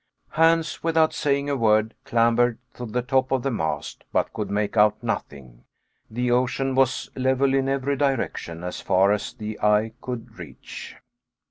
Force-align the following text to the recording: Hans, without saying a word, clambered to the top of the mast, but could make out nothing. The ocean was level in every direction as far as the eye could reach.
Hans, 0.29 0.81
without 0.81 1.13
saying 1.13 1.47
a 1.47 1.55
word, 1.55 1.93
clambered 2.05 2.57
to 2.73 2.87
the 2.87 3.03
top 3.03 3.31
of 3.31 3.43
the 3.43 3.51
mast, 3.51 4.03
but 4.11 4.33
could 4.33 4.49
make 4.49 4.75
out 4.75 5.03
nothing. 5.03 5.63
The 6.09 6.31
ocean 6.31 6.73
was 6.73 7.11
level 7.15 7.53
in 7.53 7.69
every 7.69 7.97
direction 7.97 8.63
as 8.63 8.81
far 8.81 9.11
as 9.11 9.31
the 9.33 9.59
eye 9.61 9.91
could 10.01 10.39
reach. 10.39 10.95